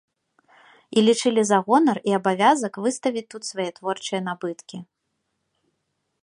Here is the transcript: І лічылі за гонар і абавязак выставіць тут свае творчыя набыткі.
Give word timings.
І 0.97 1.01
лічылі 1.09 1.41
за 1.49 1.59
гонар 1.67 1.97
і 2.11 2.15
абавязак 2.19 2.73
выставіць 2.87 3.25
тут 3.35 3.43
свае 3.51 3.67
творчыя 3.81 4.21
набыткі. 4.31 4.77